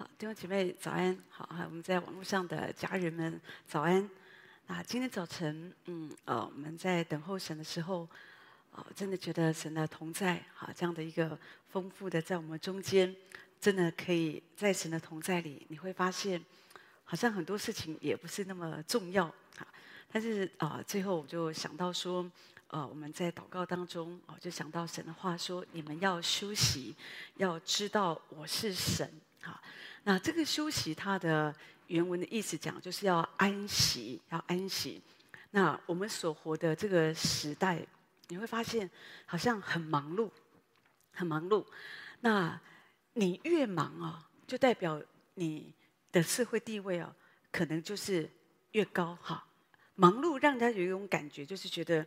[0.00, 3.38] 好，弟兄姐妹早安，好，还有我们在网络上的家人们
[3.68, 4.08] 早安。
[4.66, 8.08] 那今天早晨，嗯，呃，我们在等候神的时候，
[8.72, 13.14] 哦，真的觉得神的同在，好，这样的一个丰富的在我们中间，
[13.60, 16.42] 真的可以在神的同在里，你会发现，
[17.04, 19.26] 好像很多事情也不是那么重要，
[19.58, 19.66] 啊，
[20.10, 22.24] 但是啊，最后我就想到说。
[22.72, 26.94] 呃，我们在祷告当中，哦，就想到神的话说：“你们要休息，
[27.34, 29.10] 要知道我是神。”
[29.42, 29.60] 好，
[30.04, 31.54] 那这个休息，它的
[31.86, 35.00] 原文的意思讲，就是要安息，要安息。
[35.50, 37.84] 那我们所活的这个时代，
[38.28, 38.88] 你会发现
[39.26, 40.30] 好像很忙碌，
[41.12, 41.64] 很忙碌。
[42.20, 42.60] 那
[43.14, 45.02] 你越忙啊，就代表
[45.34, 45.72] 你
[46.12, 47.14] 的社会地位哦，
[47.50, 48.30] 可能就是
[48.72, 49.46] 越高哈。
[49.94, 52.06] 忙碌让人家有一种感觉，就是觉得。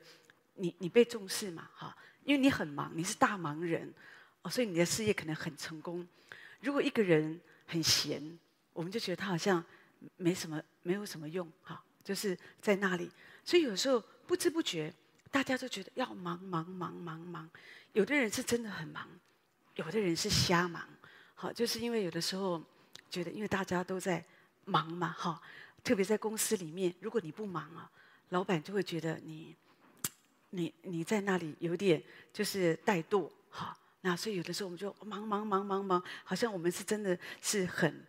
[0.55, 1.67] 你你被重视嘛？
[1.73, 3.91] 哈，因为你很忙，你是大忙人，
[4.43, 6.07] 哦，所以你的事业可能很成功。
[6.59, 7.41] 如果一个人
[7.73, 8.21] 很闲，
[8.71, 9.63] 我们就觉得他好像
[10.15, 13.09] 没什么，没有什么用，哈，就是在那里。
[13.43, 14.93] 所以有时候不知不觉，
[15.31, 17.49] 大家都觉得要忙忙忙忙忙。
[17.93, 19.07] 有的人是真的很忙，
[19.73, 20.87] 有的人是瞎忙，
[21.33, 22.63] 好，就是因为有的时候
[23.09, 24.23] 觉得，因为大家都在
[24.65, 25.41] 忙嘛，哈，
[25.83, 27.89] 特别在公司里面，如果你不忙啊，
[28.29, 29.55] 老板就会觉得你。
[30.55, 31.99] 你你在那里有点
[32.31, 33.75] 就是怠惰，哈，
[34.05, 38.05] 那所以有的时候我们就忙忙忙忙忙，好像我们是真的是很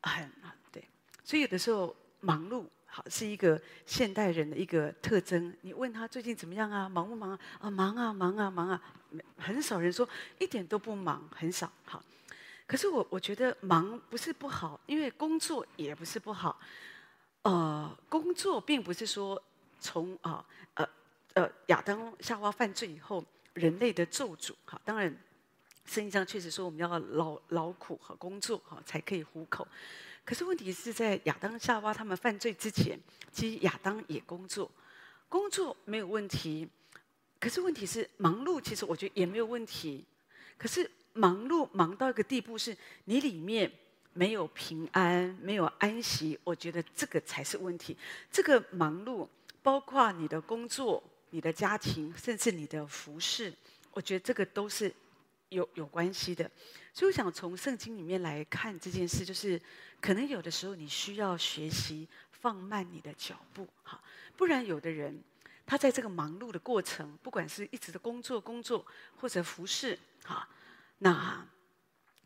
[0.00, 0.30] 很
[0.70, 0.88] 对，
[1.24, 5.52] 所以有的时候忙碌好是一个现代人的一个特征。
[5.62, 6.88] 你问他最近怎么样啊？
[6.88, 7.38] 忙不忙啊？
[7.58, 8.80] 啊，忙啊忙啊忙啊，
[9.36, 11.68] 很少人说一点都不忙，很少。
[11.84, 12.00] 好，
[12.64, 16.60] 可是我我觉得忙不是不好，因为工作也不是不好。
[17.42, 19.42] 呃，工作并不是说
[19.80, 20.88] 从啊呃。
[21.34, 25.08] 呃，亚当夏娃犯罪以后，人类的咒诅哈，当然，
[25.86, 29.66] 圣经上确实说我们要劳劳苦和工作哈，才可以糊口。
[30.24, 32.98] 可是问题是在亚当夏娃他们犯罪之前，
[33.30, 34.70] 其实亚当也工作，
[35.28, 36.68] 工作没有问题。
[37.38, 40.04] 可是问题是忙碌，其实我觉得也没有问题。
[40.58, 43.70] 可是忙碌忙到一个地步，是你里面
[44.14, 47.96] 没有平安，没有安息，我觉得这个才是问题。
[48.32, 49.28] 这个忙碌
[49.62, 51.00] 包括你的工作。
[51.34, 53.52] 你的家庭，甚至你的服侍，
[53.90, 54.94] 我觉得这个都是
[55.48, 56.48] 有有关系的。
[56.92, 59.60] 所以我想从圣经里面来看这件事，就是
[60.00, 64.00] 可能有的时候你需要学习放慢你的脚步，哈，
[64.36, 65.20] 不然有的人
[65.66, 68.86] 他在这个忙碌的过程，不管是一直的工作、工作
[69.16, 70.48] 或者服侍，哈，
[70.98, 71.44] 那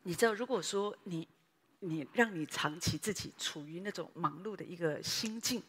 [0.03, 1.27] 你知道，如果说你
[1.79, 5.63] 你让你长期自己处于那种忙碌的一个心境。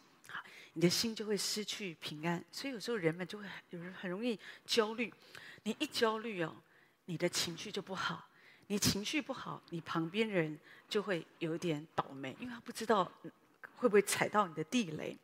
[0.80, 5.14] 你的心就会失去平安，所以有时候人们就会有人很容易焦虑。
[5.64, 6.56] 你一焦虑哦，
[7.04, 8.30] 你的情绪就不好。
[8.68, 10.58] 你情绪不好，你旁边人
[10.88, 13.04] 就会有点倒霉，因为他不知道
[13.76, 15.18] 会不会踩到你的地雷。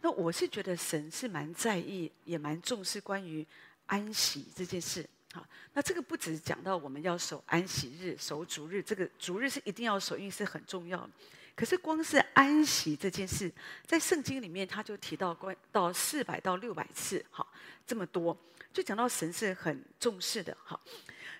[0.00, 3.46] 那我是觉得神是蛮在意，也蛮重视关于
[3.86, 5.08] 安息这件事。
[5.32, 11.08] 好，那这个不只是讲到我们要守安息日、守主日，这个主日是一定要守，因为是很重要。
[11.56, 13.52] 可是光是安息这件事，
[13.86, 17.46] 在圣经里面他就提到关到四百到六百次，好，
[17.86, 18.36] 这么多，
[18.72, 20.80] 就讲到神是很重视的，好，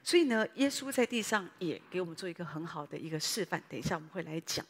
[0.05, 3.61] 所以呢，耶稣在地上也给我们做一个很好的一个示范。
[3.69, 4.65] 等一下我们会来讲。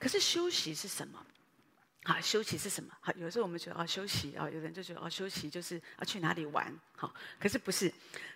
[0.00, 1.24] 可是休息是什么？
[2.02, 2.92] 好，休息是什么？
[3.00, 6.76] 好，有时候我们觉得啊，休息啊，有人就觉得啊，休息就是啊，去哪里玩？
[6.96, 7.92] 好，可是不是，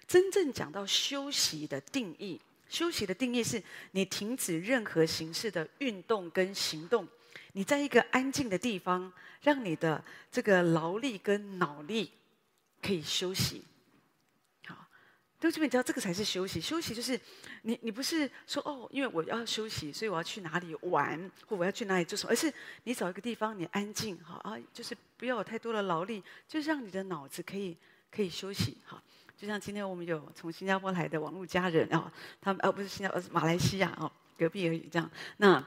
[0.06, 2.40] 真正讲到休息的定义。
[2.68, 3.62] 休息的定义是
[3.92, 7.06] 你停止任何形式的运动跟行动，
[7.52, 9.12] 你在一个安静的地方，
[9.42, 12.10] 让你的这个劳力跟脑力
[12.82, 13.62] 可以休息。
[14.66, 14.86] 好，
[15.38, 16.60] 都这边知道这个才是休息。
[16.60, 17.18] 休息就是
[17.62, 22.52] 你，你不是说哦，因为我要休息，所以我要去哪里玩，或我要去哪里做什么，而是
[22.82, 27.76] 你找一个地方，你安静，好啊，就是不要有太多的劳力，就是让你的脑子可以
[28.10, 29.00] 可以休息，好。
[29.36, 32.10] 就像今天我们有从新加坡来的网络家人啊，
[32.40, 35.10] 他们而不是新加坡，是马来西亚哦，隔壁而已这样。
[35.36, 35.62] 那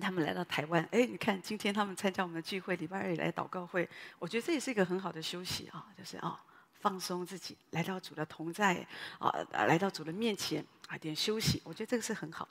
[0.00, 3.88] 他们来到台湾，哎，你看今天他们参加我们的聚会，礼拜二也来祷告会，
[4.18, 6.40] 我觉得这也是一个很好的休息啊，就是啊。
[6.80, 8.86] 放松自己，来到主的同在
[9.18, 12.48] 啊，来到主的面前啊，点休息，我觉得这个是很好。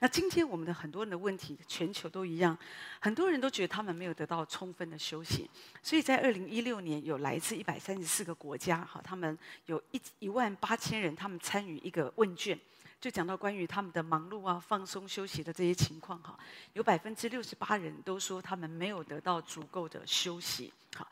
[0.00, 2.56] 那今天我们的很多人的问题，全球都一样，
[3.00, 5.48] 很多人都觉得他们没有得到充分的休息，
[5.82, 12.58] 所以在二零一六年有来自一百三十四个国家，哈，他们有一一万八千人，他们参与一个问卷，
[13.00, 16.38] 就讲到关于他们的忙碌啊、放松休息的这些情况，哈，
[16.74, 21.08] 有百分之六十八人都说他们没有得到足够的休息，好。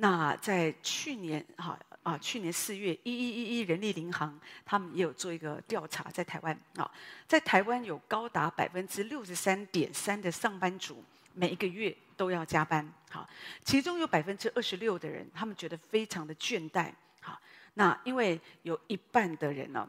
[0.00, 1.76] 那在去年哈
[2.08, 6.90] 啊，去年四月一一一一人力银行他们也有做一个调查，在台湾啊，
[7.26, 13.28] 在台湾有高达百分之六十三点三的上班族每一个月都要加班，好，
[13.62, 16.90] 其中有百分之二十六的人，他们觉得非常的倦怠，
[17.20, 17.38] 好，
[17.74, 19.86] 那因为有一半的人呢。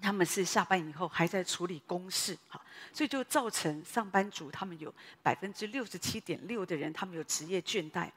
[0.00, 2.60] 他们是下班以后还在处理公事，哈，
[2.92, 8.08] 所以就造成上班族他们有百分之六十七点六的人，他们有职业倦怠，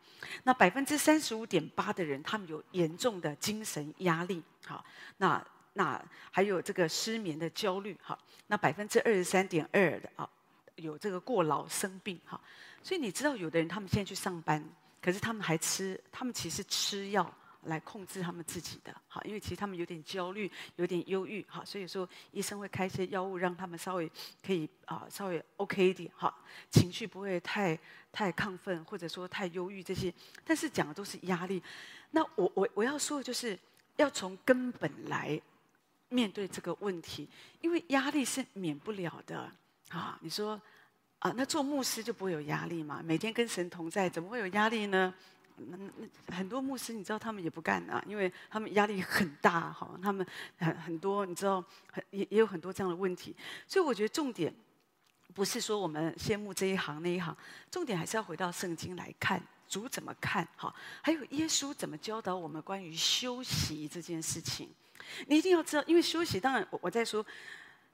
[0.44, 4.84] 那百分之三十五点八的人，他们有严重的精神压力，哈，
[5.18, 5.44] 那
[5.74, 6.00] 那
[6.30, 10.30] 还有这个失眠的焦虑，哈，那百分之二十三点二的啊，
[10.76, 12.40] 有这个过劳生病，哈，
[12.84, 14.64] 所以你知道，有的人他们现在去上班，
[15.02, 17.34] 可是他们还吃，他们其实吃药。
[17.64, 24.12] 来控制他们自己的，好，因为其实他们有点焦虑，有点忧郁，好，所以说医生会开一些药物让他们稍微
[24.46, 27.78] 可以啊，稍微 OK 一点，好，情绪不会太
[28.12, 30.14] 太亢奋，或者说太忧郁这些。
[30.44, 31.62] 但是讲的都是压力。
[32.12, 33.58] 那我我我要说的就是
[33.98, 35.40] 要从根本来
[36.10, 37.30] 面对这个问题，
[37.62, 39.52] 因为压力是免不了的
[39.90, 40.18] 啊。
[40.22, 40.60] 你说
[41.20, 43.02] 啊，那做牧师就不会有压力嘛？
[43.04, 45.14] 每天跟神同在，怎么会有压力呢？
[45.70, 45.78] 那
[46.28, 50.26] 那很多牧师，你知道他们也不干啊，因为他们压力很大哈，他们
[50.58, 53.36] 很很多，你知道，很也也有很多这样的问题。
[53.68, 54.54] 所以我觉得重点
[55.34, 57.36] 不是说我们羡慕这一行那一行，
[57.70, 64.70] 重点还是要回到圣经来看，主怎么看哈，还有耶稣怎么教导我们关于休息这件事情。
[65.28, 67.26] 你一定要知道，因为休息，当然我我在说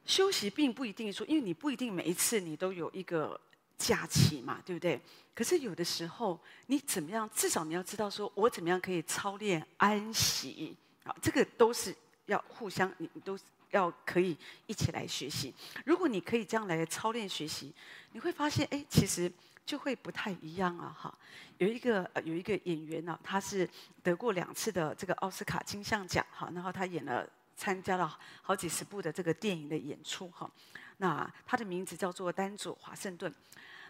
[0.04, 3.40] 休息，并不一定说，因为你不一定每一次你都有一个。
[3.78, 5.00] 假期嘛，对不对？
[5.34, 7.30] 可是有的时候，你怎么样？
[7.32, 11.14] 至少你要知道，说我怎么样可以操练安息啊？
[11.22, 11.94] 这个都是
[12.26, 13.38] 要互相，你都
[13.70, 14.36] 要可以
[14.66, 15.54] 一起来学习。
[15.84, 17.72] 如果你可以这样来操练学习，
[18.10, 19.30] 你会发现，哎，其实
[19.64, 20.92] 就会不太一样啊！
[20.98, 21.18] 哈，
[21.58, 23.68] 有一个有一个演员呢，他是
[24.02, 30.50] 得过两次的这个奥斯卡金像奖，哈，然后他演了参加了好几十部的这个电影的演出，哈。
[30.96, 33.32] 那他的名字叫做丹佐华盛顿。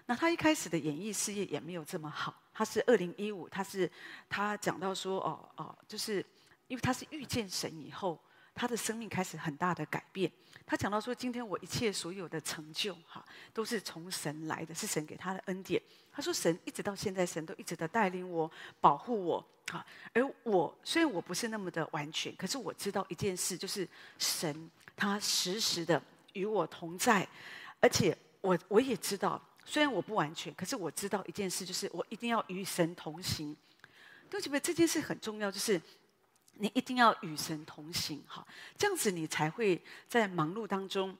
[0.08, 2.34] 那他一开始的演艺事业也没有这么好。
[2.54, 3.88] 他是二零一五，他是
[4.26, 6.24] 他讲到说，哦哦，就是
[6.66, 8.18] 因为他是遇见神以后，
[8.54, 10.32] 他的生命开始很大的改变。
[10.64, 13.22] 他讲到说，今天我一切所有的成就，哈，
[13.52, 15.80] 都是从神来的，是神给他的恩典。
[16.10, 18.50] 他说，神一直到现在，神都一直的带领我、
[18.80, 19.84] 保护我，哈。
[20.14, 23.86] 而我虽然我不是那么的完全，可是我知道一件事，就是
[24.18, 26.02] 神他时时的
[26.32, 27.28] 与我同在，
[27.78, 29.40] 而且我我也知道。
[29.70, 33.54] 虽然我不完全，可是我知道一件事，就是我一定要与神同行。
[34.30, 35.78] 对不起，这件事很重要，就是
[36.54, 38.46] 你一定要与神同行，哈，
[38.78, 39.78] 这样子你才会
[40.08, 41.14] 在忙碌当中，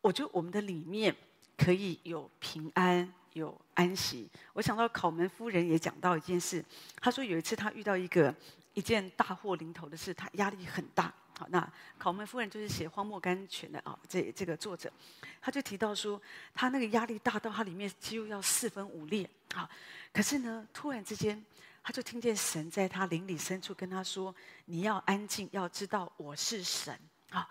[0.00, 1.14] 我觉得我们的里面
[1.56, 4.30] 可以有平安，有安息。
[4.52, 6.64] 我想到考门夫人也讲到一件事，
[7.00, 8.32] 她说有一次她遇到一个
[8.74, 11.12] 一件大祸临头的事，她压力很大。
[11.40, 14.92] 好，那考门夫人就是写《荒漠甘泉》的啊，这这个作者，
[15.40, 16.20] 他就提到说，
[16.52, 19.66] 他那个压力大到他里面几乎要四分五裂啊。
[20.12, 21.42] 可是呢，突然之间，
[21.82, 24.34] 他就听见神在他灵里深处跟他说
[24.66, 26.94] ：“你要安静，要知道我是神。”
[27.32, 27.48] 啊，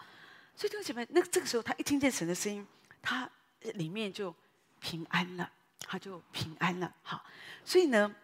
[0.56, 2.68] 所以弟兄姐妹，那这个时候他一听见神的声音，
[3.02, 3.28] 他
[3.74, 4.32] 里面就
[4.80, 6.94] 平安了，他就平安了。
[7.02, 7.26] 好，
[7.66, 8.16] 所以呢，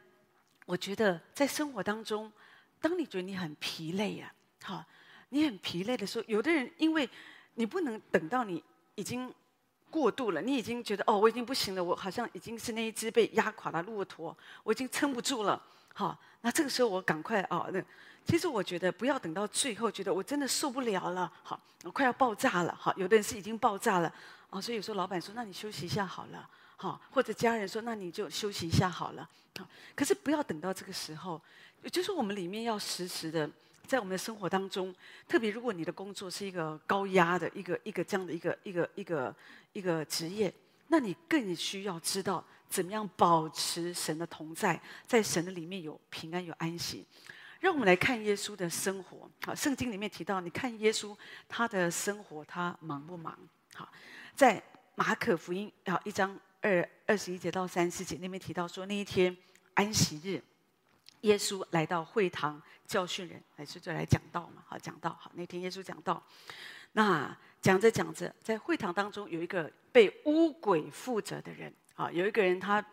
[0.67, 2.31] 我觉得在生活当中，
[2.79, 4.85] 当你觉得你很疲累啊，好。
[5.35, 7.07] 你很疲累的时候，有的人因为
[7.55, 8.63] 你不能等到你
[8.95, 9.29] 已经
[9.89, 15.61] 过度了，你已经觉得哦，我已经不行了，我好像已经是那一只被压垮的骆驼，我已经撑不住了。
[15.93, 17.83] 好，那这个时候我赶快哦，那
[18.25, 22.73] 其实我觉得不要等到最后，觉得我真的受不了了，好，我快要爆炸了。
[22.79, 24.13] 好，有的人是已经爆炸了，
[24.51, 29.29] 哦，所以有时候老板说，那你休息一下好了，好，或者家人说，那你就休息一下好了。
[29.57, 31.41] 好，可是不要等到这个时候，
[31.91, 33.49] 就是我们里面要时时的。
[33.85, 34.93] 在我们的生活当中，
[35.27, 39.35] 特别如果你的工作是一个高压的一个一个这样的一个一个一个
[39.73, 40.53] 一个职业，
[40.87, 47.05] 那你更需要知道怎么样保持神的同在，在神的里面有平安有安息。
[47.61, 49.29] 让我们来看耶稣的生活。
[49.43, 51.15] 好，圣经里面提到，你看耶稣
[51.47, 53.37] 他的生活，他忙不忙？
[53.73, 53.89] 好，
[54.35, 54.61] 在
[54.95, 59.35] 马可福音啊一章二二十一节到三十节那边提到说，那一天
[59.73, 60.43] 安息日。
[61.25, 64.63] 耶稣来到会堂教训人，还是就来讲道嘛？
[64.67, 65.17] 好，讲道。
[65.19, 66.21] 好，那天耶稣讲道，
[66.91, 72.83] 那讲着讲着，在会堂当中有一个被污鬼附着的人，啊，有一个人他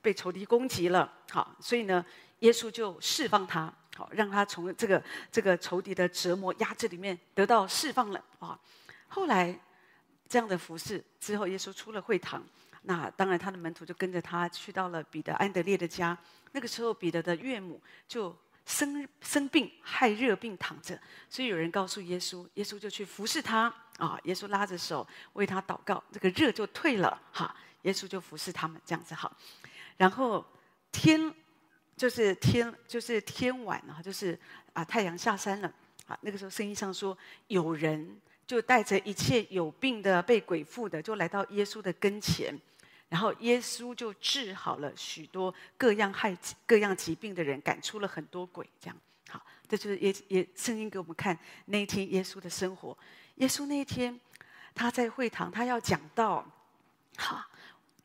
[0.00, 2.04] 被仇敌攻击了，好，所以呢，
[2.38, 8.56] 耶稣就释放他，好，让他从这个这个仇敌的折磨压制里面得到释放了，啊，
[9.08, 9.58] 后来
[10.28, 12.40] 这样的服侍之后，耶稣出了会堂。
[12.82, 16.16] 那当然，他的门徒就跟着他去到了彼得、安德烈的家。
[16.50, 18.36] 那个时候，彼得的岳母就
[18.66, 24.18] 生生病，害热病躺着，所以有人告诉耶稣，耶稣就去服侍他啊。
[24.24, 27.20] 耶稣拉着手为他祷告，这个热就退了。
[27.32, 29.34] 哈，耶稣就服侍他们这样子好。
[29.96, 30.44] 然后
[30.90, 31.32] 天
[31.96, 34.38] 就是天就是天晚了，就是
[34.72, 35.72] 啊太阳下山了
[36.06, 36.18] 啊。
[36.22, 38.20] 那个时候圣经上说，有人
[38.52, 42.54] 就带着一切有病的、被鬼附的，就来到耶稣的跟前。
[43.08, 48.68] 然后耶稣就治好了许多各样害各样疾病的人，赶出了很多鬼。
[48.78, 48.96] 这样，
[49.30, 52.94] 好，这就是耶耶圣经给我们看那一天耶稣的生活。
[53.36, 54.20] 耶稣那一天
[54.74, 56.46] 他在会堂，他要讲道。
[57.16, 57.42] 好，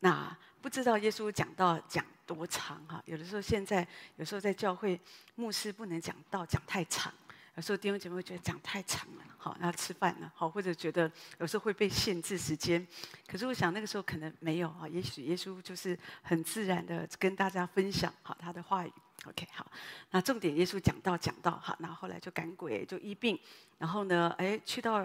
[0.00, 3.02] 那不知道耶稣讲道讲多长哈？
[3.04, 3.86] 有的时候现在
[4.16, 4.98] 有时候在教会
[5.34, 7.12] 牧师不能讲道讲太长。
[7.58, 11.10] 有时候弟兄姐妹觉得讲太长了，好，要吃饭了，好，或者觉得
[11.40, 12.86] 有时候会被限制时间。
[13.26, 18.92] 可是我想那个时候可能没有啊，也许耶稣就是很自然的跟大家分享好他的话语。
[19.24, 19.68] OK，好，
[20.12, 23.36] 那重点耶稣讲到讲到好，然后后来就赶鬼就医病，
[23.78, 25.00] 然后呢，哎，去到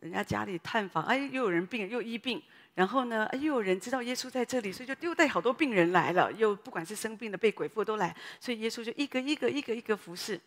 [0.00, 2.42] 人家家里探访，哎，又有人病又医病，
[2.74, 10.40] 然后呢，哎，又有人知道耶稣在这里，所以就又带好多病人来了，又不管是生病的被鬼附都来，所以耶稣就一个一个一个一个服侍。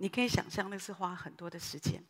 [0.00, 2.02] 你可以想象，那是花很多的时间。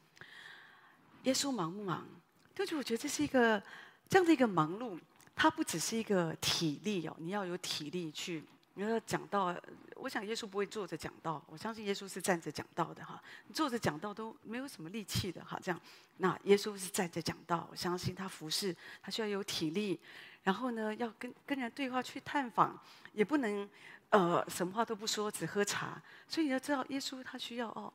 [1.24, 2.06] 耶稣忙不忙？
[2.54, 3.60] 但是我觉得这是一个
[4.08, 4.96] 这样的一个忙碌，
[5.34, 8.44] 它不只是一个体力哦，你要有体力去。
[8.84, 9.54] 你要讲道，
[9.96, 13.22] 我想耶稣不会坐着讲道，我相信耶稣是站着讲道的哈。
[13.52, 15.78] 坐着讲道都没有什么力气的哈，这样。
[16.16, 20.00] 那耶稣是站着讲道，我相信他服侍，他需要有体力，
[20.42, 22.78] 然后呢，要跟跟人对话去探访，
[23.12, 23.68] 也不能。
[24.08, 26.02] 呃，什么话都不说，只喝茶。
[26.26, 27.92] 所以你要知道，耶稣他需要哦，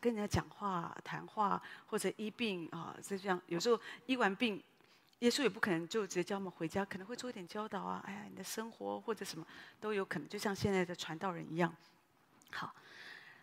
[0.00, 3.38] 跟人家讲话、谈话，或者医病啊，就这样。
[3.48, 4.62] 有时候医完病，
[5.24, 8.04] 耶稣也不可能就直接叫我们回家，可能会做一点教导啊。
[8.06, 9.46] 哎呀，你的生活或者什么
[9.80, 11.74] 都有可能，就像现在的传道人一样。
[12.50, 12.74] 好，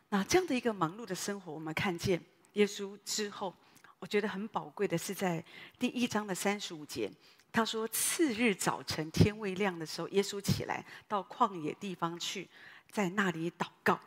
[0.10, 2.22] 那这样的一个忙碌的生活，我们看见
[2.54, 3.52] 耶稣之后，
[3.98, 5.44] 我觉得很宝贵的是在
[5.80, 7.12] 第一章的三十五节。
[7.52, 12.48] 他说：“次日早晨天未亮的时候，耶稣起来到旷野地方去，
[12.92, 14.00] 在那里祷告。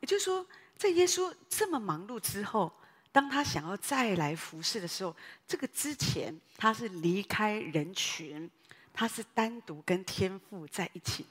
[0.00, 2.70] 也就是说，在耶稣这么忙碌之后，
[3.14, 5.14] 当他想要再来服侍的时候，
[5.46, 8.50] 这个之前他是离开人群，
[8.92, 11.24] 他是单独跟天父在一起。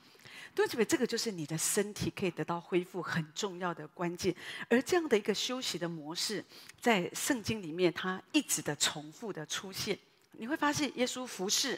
[0.55, 4.33] 对不起，这个就是你的身体可以得到恢复很重要的关键。
[4.69, 6.41] 而这样的一个休息的模式，
[6.79, 9.99] 在圣经里面，它一直的重复的出现。”
[10.39, 11.77] 你会发现，耶稣服侍，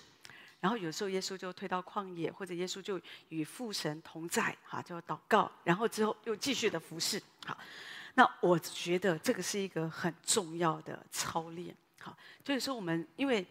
[0.59, 7.57] 然后有时候耶稣就退到旷野，或者耶稣就与父神同在，哈，就祷告，然后之后又继续的服侍，好。
[8.15, 13.45] 那我觉得这个是一个很重要的操练，好，就是说我们因为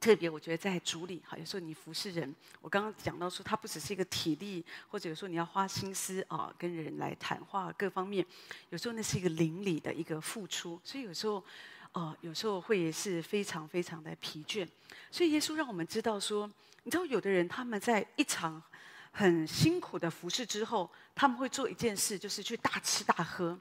[0.00, 8.26] 特别，我觉得在主里，哈，有时候你服侍人，我刚刚讲到说，它不只是一个体力，或者有时候你要花心思啊，跟人来谈话，各方面，
[8.70, 11.44] 有时候那是一个灵里的一个付出，所以有时候。
[11.94, 14.66] 哦、有时候会是非常非常的疲倦，
[15.10, 16.50] 所以耶稣让我们知道说，
[16.84, 18.62] 你知道有的人他们在一场
[19.10, 23.60] 很辛苦的服侍之后，他们会做一件事，就是去大吃大喝。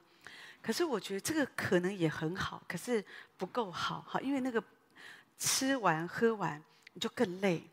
[0.62, 3.04] 可是我觉得这个可能也很好，可是
[3.38, 4.64] 不够好哈，因为那个
[5.38, 6.62] 吃完喝完
[6.94, 7.64] 你就更累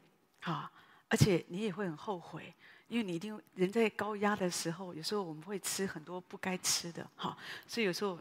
[0.41, 0.71] 啊，
[1.09, 2.55] 而且你也会很后悔，
[2.89, 8.19] 因为你一定人在高压的时候，有时候我们会吃很多不该吃的哈，所以有时候。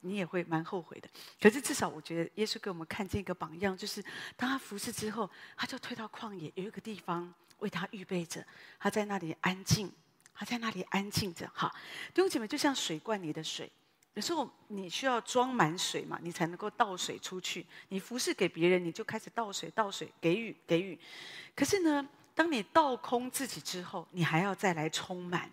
[0.00, 4.02] 你也会蛮后悔的，可是至少我觉得耶稣给我们看见一个榜样，就是
[4.34, 8.42] 当他服侍之后，他就退到旷野，有一个地方为他预备着，
[8.78, 9.92] 他在那里安静，
[10.32, 11.46] 他在那里安静着。
[11.52, 11.70] 哈，
[12.14, 13.70] 弟兄姐妹，就像水罐里的水，
[14.14, 17.66] 有时候你需要装满水嘛，你才能够倒水出去。
[17.88, 20.98] 你服侍给别人，你就开始倒水，倒水，给予，给予。
[21.54, 25.50] 可是呢，当你倒空自己之后，你还要再来充满。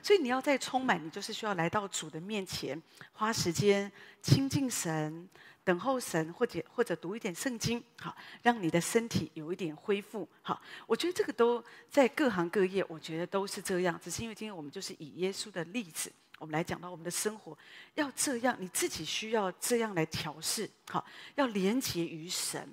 [0.00, 2.80] 所以你要再充满，你就是需要来到主的面前，
[3.12, 3.90] 花时间
[4.20, 5.26] 亲近神，
[5.64, 10.28] 等候神，或 者或者读一点圣经，好，让你的身体有一点恢复。
[10.42, 13.98] 好，我觉得这个都在各行各业，我觉得都是这样。
[14.04, 16.12] 只是因为今天我们就是以耶稣的例子，
[16.44, 17.56] 我们来讲到我们的生活
[17.94, 21.02] 要这样，你自己需要这样来调试，好，
[21.36, 22.68] 要连结于神。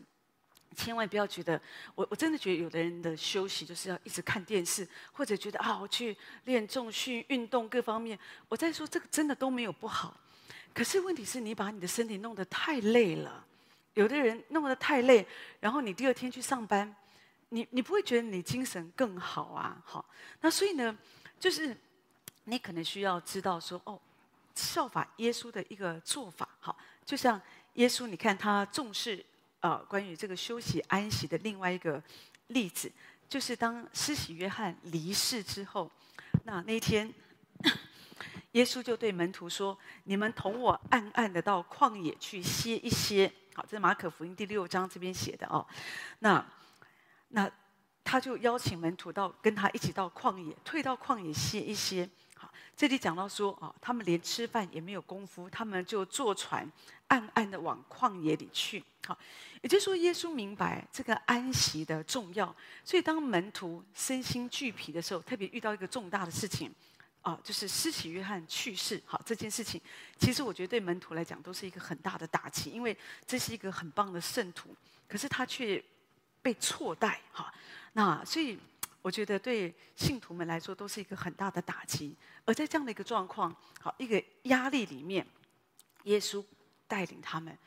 [0.76, 1.62] 千万不要觉得，
[1.96, 8.20] 我我真的觉得有的人的休息就是要一直看电视，或者觉得啊，我去练重训、运动各方面。
[8.50, 10.20] 我在说这个真的都没有不好，
[10.74, 13.46] 可是问题是你把你的身体弄得太累了。
[13.94, 15.26] 有的人弄得太累，
[15.62, 16.94] 然后你第二天去上班，
[17.48, 19.82] 你你不会觉得你精神更好啊？
[19.86, 20.06] 好，
[20.42, 20.98] 那所以呢，
[21.40, 21.78] 就是
[22.52, 23.98] 你可能需要知道说，哦，
[24.54, 27.42] 效法耶稣的一个做法，好，就像
[27.76, 29.26] 耶稣，你看他重视。
[29.62, 32.02] 呃，关于这个休息安息的另外一个
[32.48, 32.92] 例子，
[33.30, 35.88] 就是当施洗约翰离世之后，
[36.46, 37.14] 那那天，
[38.54, 45.64] 耶稣就对门徒说：“你们同我暗暗的到旷野去歇一歇。”好，这是马可福音第六章这边写的哦。
[46.18, 46.44] 那
[47.28, 47.48] 那
[48.04, 52.10] 他就邀请门徒到跟他一起到旷野，退到旷野歇一歇。
[52.78, 56.70] 这里讲到说啊，他们连吃饭也没有功夫，他们就坐船
[57.08, 58.84] 暗暗的往旷野里去。
[59.06, 59.18] 好，
[59.62, 62.56] 也就是说，耶稣明白这个安息的重要，
[62.86, 66.74] 所以当门徒身心俱疲的时候，特别遇到一个重大的事情。
[67.22, 69.80] 啊，就是施洗约翰去世，好，这件事情，
[70.18, 74.76] 其实我觉得对门徒来讲都是一个很大的打击，因为这是一个很棒的圣徒，
[75.08, 75.80] 可是他却
[76.42, 77.54] 被错待，哈，
[77.94, 78.58] 那所以
[79.02, 82.16] 我觉得对信徒们来说都是一个很大的打击。
[82.46, 85.26] 而在这样的一个状况，好，一个压力里面，
[86.04, 86.44] 耶稣
[86.88, 87.58] 带领他们，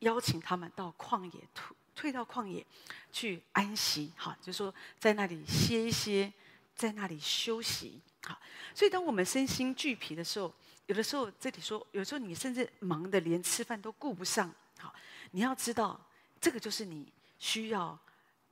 [0.00, 2.64] 邀请他们到旷野退退到旷野
[3.10, 6.32] 去安息，哈，就是说在那里歇一歇，
[6.74, 8.00] 在那里休息。
[8.22, 8.38] 好，
[8.74, 10.52] 所以当我们身心俱疲的时候，
[10.86, 14.52] 有的时候这里说，有时候你甚至忙得连吃饭都顾不上。
[14.78, 14.94] 好，
[15.30, 15.98] 你要知道，
[16.38, 17.98] 这个就是你需要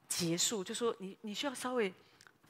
[0.09, 1.93] 结束，就说你你需要稍微。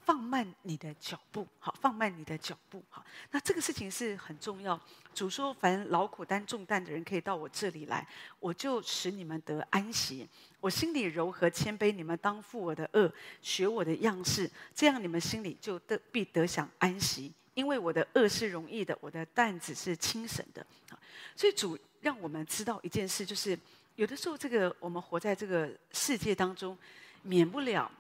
[0.07, 3.03] 放慢你的脚步，好，放慢你的脚步，好。
[3.31, 4.79] 那这个事情是很重要。
[5.15, 8.07] 主说：“凡劳苦担重担的人，可以到我这里来，
[8.39, 10.29] 我就使你们得安息。
[10.61, 17.33] 我心里柔和谦卑，你们当负我的轭，学我的样式，这样你们心里就得必得享安息。
[17.55, 20.67] 因为我的轭是容易的，我的担子是轻省的。
[20.91, 20.99] 好，
[21.35, 23.59] 所以主让我们知道一件事，就是
[23.95, 26.77] 有的时候，这个我们活在这个世界当中，
[27.25, 27.91] 免不了。”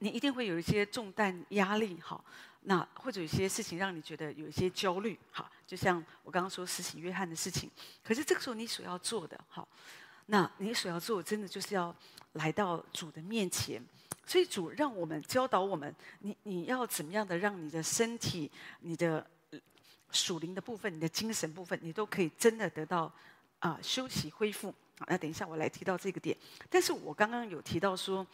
[0.00, 2.24] 你一定会有一些重担压力，好，
[2.62, 7.68] 那或者有些事情让你觉得有一些焦虑，好，就像我刚刚说施洗约翰的事情。
[8.04, 9.66] 可是这个时候你所要做的，好，
[10.26, 11.92] 那你所要做的真的就是要
[12.34, 13.82] 来到主的面前。
[14.24, 18.48] 所以主让我们教导我们，你你要怎么样的让你的身体、
[18.82, 19.26] 你的
[20.12, 23.12] 属灵的部分、你的精神部分，你都可以真的得到
[23.58, 24.72] 啊、休息恢复。
[25.06, 26.36] 那等一下我来提到这个点。
[26.68, 28.26] 但是我刚刚有提到说。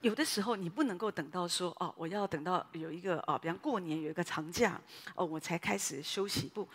[0.00, 4.78] 有的时候你不能够等到说哦，我要等到有一个哦，比方过年有一个长假
[5.14, 6.46] 哦，我才开始休息。
[6.46, 6.68] 不，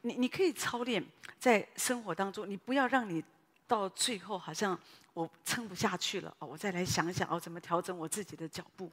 [0.00, 1.04] 你你可以操练
[1.38, 3.22] 在生活当中，你不要让你
[3.66, 4.80] 到最后好像
[5.12, 8.90] 我撑不下去了哦，我再来想想哦，怎么调整我自己的脚步。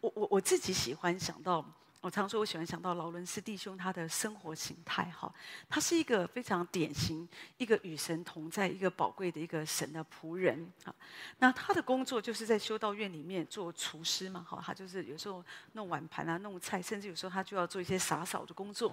[0.00, 1.64] 我我我自己喜欢想到。
[2.02, 5.32] 我常说，我喜欢想到劳伦斯弟兄他的生活形态，哈，
[5.68, 7.26] 他是一个非常典型，
[7.58, 10.92] 一个与神同在，一个宝贵的一个神的仆人，啊，
[11.38, 18.92] 那他的工作就是在修道院里面做厨师嘛，哈，他就是有时候弄碗盘啊，弄菜，甚至有时候他就要做一些洒扫的工作。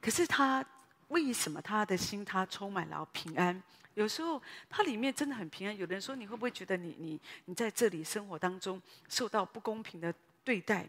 [0.00, 0.64] 可是他
[1.08, 3.60] 为什么他的心他充满了平安？
[3.94, 5.76] 有时候他里面真的很平安。
[5.76, 10.88] 有人说，你会不会觉得你你你在这里生活当中受到不公平的对待？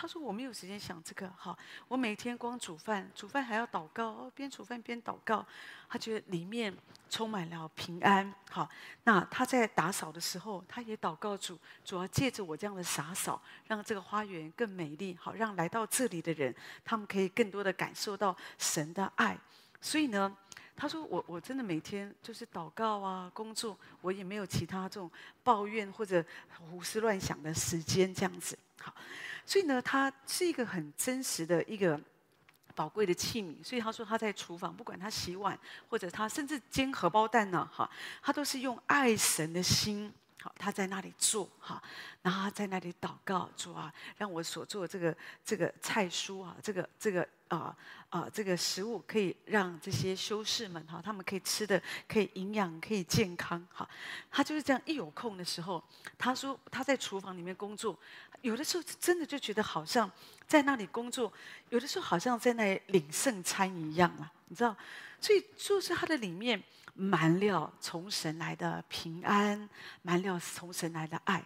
[0.00, 1.58] 他说：“我没有时间想这个，好，
[1.88, 5.44] 我每天光煮饭，煮饭还要祷告，边煮饭边祷告。
[5.88, 6.72] 他觉得里面
[7.10, 8.68] 充满了平安，好。
[9.02, 19.36] 那他在打扫的时候，他也祷告主，主要借着我这样的洒扫，让这个花园更美丽，好，让来到这里的人，他们可以更多的感受到神的爱。
[19.80, 20.32] 所以呢，
[20.76, 25.10] 他说我我真的每天就是祷告啊，工作，我也没有其他这种
[25.42, 26.24] 抱怨或者
[26.70, 28.94] 胡思乱想的时间，这样子，好。”
[29.48, 31.98] 所以呢，他是一个很真实的一个
[32.74, 33.64] 宝贵的器皿。
[33.64, 35.58] 所以他说他在厨房，不管他洗碗，
[35.88, 41.82] 或者他甚至煎荷包蛋呢，哈，他都是用爱神的心，好，他在那里做，哈，
[42.22, 47.76] 然后他在那里祷告，主啊，让我所做这个这个菜蔬啊，这个这个啊
[48.08, 53.88] 啊这个食物，可以让这些修士们哈，他们可以吃的可以营养，可以健康，哈。
[54.30, 55.82] 他就是这样，一有空的时候，
[56.16, 57.98] 他说他在厨房里面工作。
[58.42, 60.08] 有的时候真的就觉得好像
[60.46, 61.32] 在那里工作，
[61.70, 64.76] 有的时候好像在那里领圣餐一样啊，你知道？
[65.20, 66.62] 所以就是他的里面
[66.98, 69.68] 满了从神来的平安，
[70.02, 71.38] 满了从神来的爱。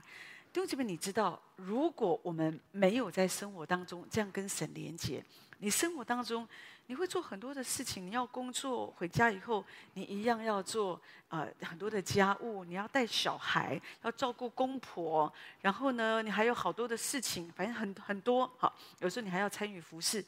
[0.51, 5.23] 弟兄姊妹，你知道，如果我们没有在生活当中这样跟神连接，
[5.59, 6.49] 你生活当中。
[6.87, 18.51] 你会做很多的事情，你要工作，回家以后你一样要做呃很多的家务，你要带小孩，要照顾公婆，然后呢，你还有好多的事情，反正很很多。
[18.59, 20.23] 好，有时候你还要参与服侍，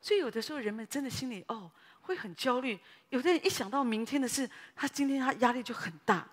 [0.00, 1.68] 所以有的时候人们真的心里哦
[2.06, 2.78] 会很焦虑。
[3.10, 6.26] 有的人一想到明天的事，他今天他压力就很大。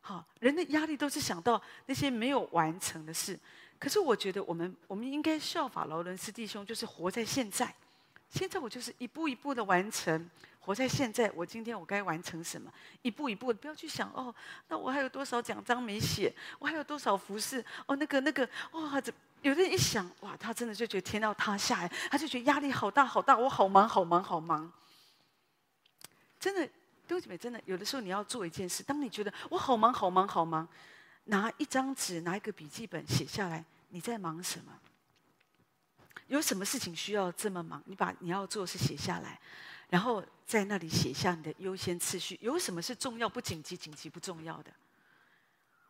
[0.00, 3.38] 好，人的压力都是想到那些没有完成的事。
[3.78, 7.72] 可是我觉得我们我们应该效法劳伦斯弟兄，就是活在现在。
[8.30, 10.28] 现在我就是一步一步的完成，
[10.60, 11.30] 活在现在。
[11.34, 12.70] 我今天我该完成什么？
[13.02, 14.34] 一步一步的，不要去想哦，
[14.68, 16.34] 那我还有多少奖章没写？
[16.58, 17.64] 我还有多少服饰？
[17.86, 24.70] 哦，那个那个，哇，这有的人一想，哇，他真的就觉得天要塌下来，他就觉得压力好大好大，我好忙好忙好忙。
[26.44, 30.68] 真的，弟兄姐妹，真的，有的时候你要做一件事，当你觉得我好忙好忙好忙，
[31.24, 34.78] 拿一张纸，拿一个笔记本写下来，你在忙什么？
[36.26, 37.82] 有什么事情需要这么忙？
[37.86, 39.40] 你把你要做的事写下来，
[39.88, 42.38] 然后在那里写下你的优先次序。
[42.42, 44.70] 有什么是重要不紧急、紧急不重要的？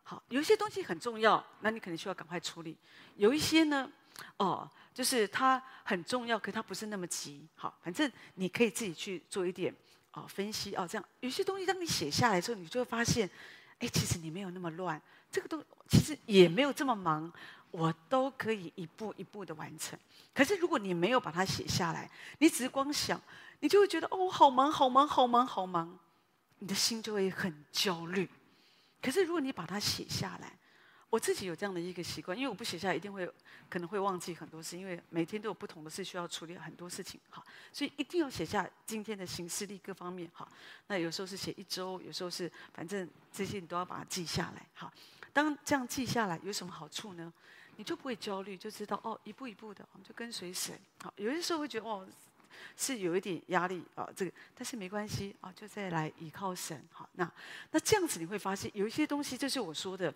[0.03, 2.77] 好，有一些东西很重要，那你可能需要赶快处理。
[3.17, 3.91] 有一些呢，
[4.37, 7.45] 哦，就是它很重要，可它不是那么急。
[7.55, 9.75] 好，反正你可以自己去做一点
[10.15, 10.87] 哦分析哦。
[10.89, 13.29] 这样有些东西当你写下来之后，你就会发现，
[13.79, 15.01] 哎，其实你没有那么乱，
[15.31, 17.31] 这个都其实也没有这么忙。
[17.71, 19.99] 我都可以一步一步的完成，
[20.33, 23.21] 可是如果你没有把它写下来，你只是光想，
[23.59, 25.99] 你就会觉得哦，好忙，好忙，好忙，好忙，
[26.59, 28.29] 你的心就会很焦虑。
[29.01, 30.57] 可是如果你把它写下来，
[31.09, 33.29] 我自己有这样的一个习惯，因为我不写下来，一定会
[33.69, 40.47] 可能会忘记很多事，因为每天都有不同的事需要处理，很多事情哈，所以一定要写下今天的行事历各方面哈。
[40.87, 44.91] 那有时候是写一周，有时候是反正这些你都要把它记下来哈。
[45.31, 47.31] 当这样记下来有什么好处呢？
[47.77, 50.77] 你就不会焦虑，就知道哦，一步一步的，我们就跟随神。
[51.03, 52.07] 好，有些时候会觉得哦，
[52.77, 56.81] 是有一点压力啊，这个，但是没关系啊，就再来依靠神。
[56.91, 57.29] 好，那
[57.71, 60.13] 那这样子你会发现，有一些东西就是我说的，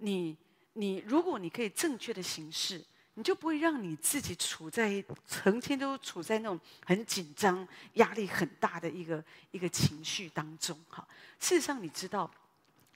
[0.00, 0.36] 你
[0.72, 2.84] 你如果你可以正确的行事，
[3.14, 10.78] 你就不会让你自己处在成天都处在那种很紧张、压力很大的一个一个情绪当中。
[10.88, 11.06] 哈，
[11.38, 12.30] 事实上你知道，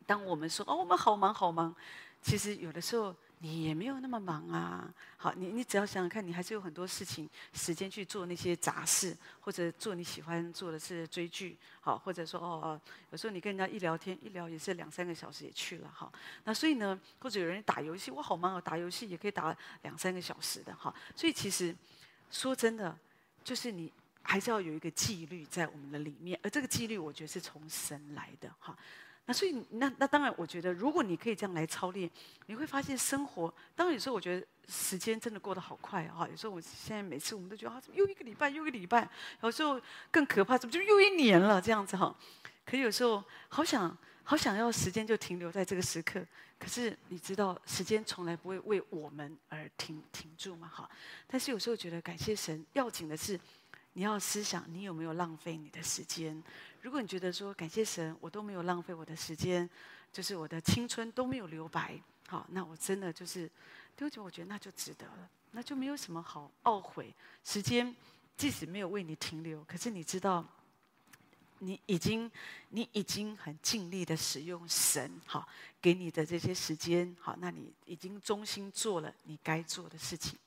[0.07, 1.75] 当我们说哦，我们好忙好忙，
[2.21, 3.15] 其实有的时候。
[3.45, 12.81] 你也没有那么忙啊，好，你你只要想想看，你还是有很多事情时间去做那些杂事，或者做你喜欢做的事，追剧，好，或者说哦哦，
[13.11, 16.11] 有时候你跟人家一聊天，一聊也是两三个小时也去了，哈，
[16.45, 21.77] 那所以呢，或者有人打游戏，我好忙啊，打游戏也可以打两三个小时的，哈，所以其实
[22.31, 22.97] 说真的，
[23.45, 28.75] 就是你还是要有一个纪律在我们的里面，而这个纪律，我觉得是从神来的，哈。
[29.27, 32.11] 那所以，那那当然，我觉得如果你可以这样来操练，
[32.47, 33.53] 你会发现生活。
[33.75, 36.29] 当然有时候我觉得时间真的过得好快啊！
[36.31, 39.09] 有时候我现在每次我们都觉得啊，怎么又一个礼拜又一个礼拜？
[39.43, 42.15] 有时候更可怕，怎么就又一年了这样子哈？
[42.67, 46.23] 可有时候好想好想要时间就停留在这个时刻，
[46.59, 50.89] 可是你知道时间从来不会为我们而停停住嘛哈？
[51.27, 53.41] 但是有时候觉得感谢神，要紧的是。
[53.97, 56.43] 你要思想，你有没有浪费你的时间？
[56.85, 59.69] 如果你觉得说感谢神，我都没有浪费我的时间，
[60.13, 63.51] 就是我的青春都没有留白，好，那我真的就是，
[63.97, 67.15] 对不起，我觉得那就值得了，那就没有什么好懊悔。
[67.43, 67.97] 时间
[68.37, 70.47] 即使没有为你停留，可是你知道，
[71.61, 72.31] 你已经
[72.69, 75.49] 你已经很尽力的使用神好
[75.81, 80.39] 给你的这些时间，好，那你已经忠心做了你该做的事情。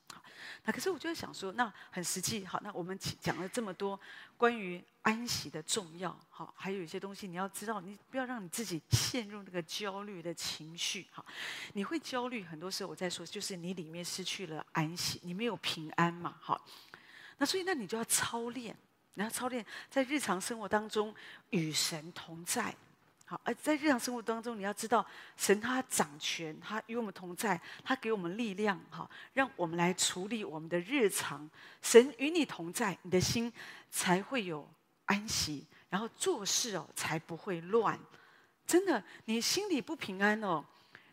[0.66, 2.46] 那可是我就想说，那很实际。
[2.46, 4.00] 好，那我们讲了这么多
[4.36, 11.08] 关于安息的重要，好，还有一些东西你要知道，你不要让你自己陷入那个焦虑的情绪。
[11.12, 11.26] 好，
[11.74, 16.36] 你会焦虑，很多时候我在说，就是你里面失去了安息，你没有平安嘛。
[16.40, 16.66] 好，
[17.38, 18.76] 那所以那你就要操练，
[19.14, 21.14] 你要操练在日常生活当中
[21.50, 22.76] 与神同在。
[23.30, 31.50] 好，而在日常生活当中，你要知道，神他掌权，他与我们同在，他给我们力量，哈，让我们来处理我们的日常。
[31.82, 33.52] 神与你同在，你的心
[33.92, 34.66] 才会有
[35.08, 38.00] 安息，然后做事哦才不会乱。
[38.66, 40.64] 真的，你心里不平安哦，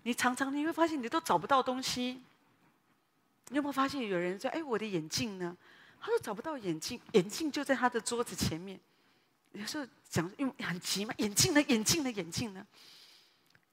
[0.05, 2.23] 你常常你会发现你都找不到东西。
[3.49, 5.57] 你有没有发现有人说：“哎，我的眼镜呢？”
[6.01, 8.79] 他说找不到眼镜，眼镜就在他的桌子前面。
[9.55, 11.63] 有时候讲因为很急嘛，眼镜呢？
[11.63, 12.11] 眼镜呢？
[12.11, 12.67] 眼镜呢？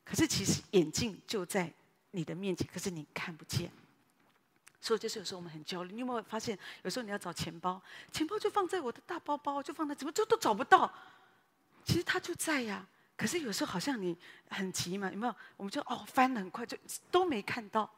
[0.05, 1.71] 可是其实眼镜就在
[2.11, 3.71] 你的面前，可是你看不见。
[4.79, 5.93] 所以就是有时候我们很焦虑。
[5.93, 10.91] 你有没有发现，有时候你要找钱包，钱包就放在我的大包包，就放在怎么就都找不到？
[11.83, 12.87] 其实它就在呀。
[13.15, 14.17] 可是有时候好像你
[14.49, 15.35] 很急嘛，有没有？
[15.55, 16.75] 我们就哦翻得很快，就
[17.11, 17.89] 都没看到。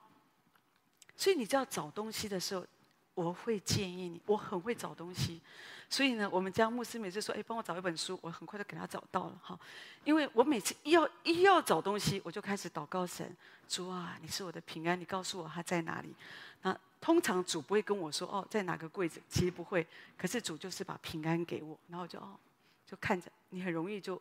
[1.15, 2.65] 所以你知道找东西的时候，
[3.13, 5.41] 我会建议你，我很会找东西。
[5.89, 9.59] 所以呢，我们家牧师每次说：“哎，帮我找一本书。”我很快就给他找到了哈。
[10.03, 13.35] 因为我每次一要一要找东西，我就开始祷告神
[13.69, 16.15] ：“主啊，你是我的平安，你告诉我他在哪里。”
[16.63, 19.85] 那通常主不会跟我说：“哦，在哪个柜子？”其实不会。
[20.17, 22.39] 可是主就是把平安给我，然后就哦，
[22.87, 24.19] 就看着你很容易就，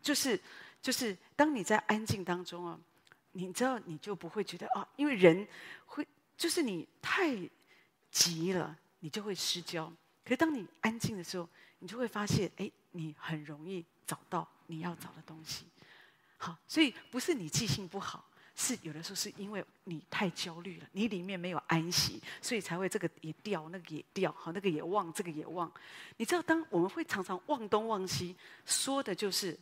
[0.00, 0.40] 就是
[0.80, 2.78] 就是当你在安静当中啊，
[3.32, 5.48] 你知道你就不会觉得啊，因为人
[5.86, 7.34] 会就是你太
[8.16, 9.92] 急了，你就会失焦。
[10.24, 11.46] 可是当你安静的时候，
[11.80, 15.66] 你就会发现，哎，你很容易找到你要找的东西。
[16.38, 25.70] 好，所以不是你记性不好，是有的时候是因为你太焦虑了，你里面没有安息，所以才会这个也掉，那个也掉，好，那个也忘，这个也忘。
[26.16, 29.54] 你知道，当我们会常常忘东忘西，说的就是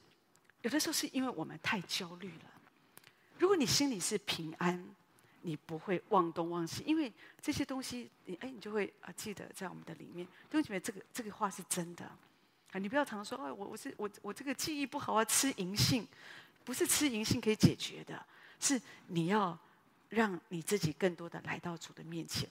[0.63, 2.51] 有的时候是因为我们太焦虑了。
[3.37, 4.95] 如果你心里是平安，
[5.47, 10.27] 你不会忘东忘西，因为这些东西，你哎，你就会啊记得在我们的里面。
[10.27, 12.05] 弟兄姐妹，这个这个话是真的
[12.73, 12.79] 啊！
[12.79, 16.09] 你不要常说，哎，我我是我我这个记忆不好啊，吃银杏，
[16.65, 18.25] 不是吃银杏可以解决的，
[18.59, 19.57] 是你要
[20.09, 22.49] 让你自己更多的来到主的面前。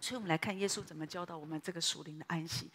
[0.00, 2.70] 所以我们来看耶稣怎么教导我们这个属灵的安息。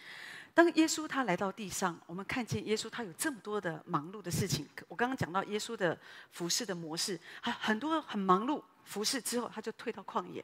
[0.55, 4.65] 当耶稣他来到地上，我们看见耶稣他有这么多的忙碌的事情。
[4.87, 5.99] 我刚刚讲到耶稣的
[6.31, 10.41] 服侍的模式，他很多很忙碌服侍之后，他就退到旷野，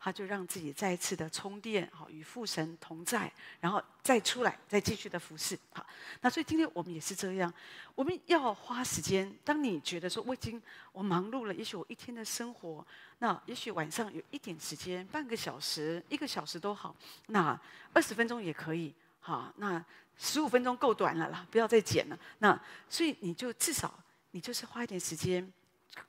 [0.00, 5.58] 他就让自己再一次的充电，好与父神同在，然后再出来，再继续的服侍。
[5.74, 5.86] 好，
[6.22, 7.52] 那所以今天我们也是这样，
[7.94, 9.30] 我们要花时间。
[9.44, 10.58] 当你觉得说我已经
[10.90, 12.82] 我忙碌了，也许我一天的生活，
[13.18, 17.60] 那也许晚上有一点时间，半个小时、一个小时都好，那
[17.92, 18.94] 二十分钟也可以。
[19.20, 19.84] 好，那
[20.16, 22.18] 十五分钟够短了啦，不要再剪了。
[22.38, 23.92] 那所以你就至少
[24.30, 25.52] 你就是花一点时间，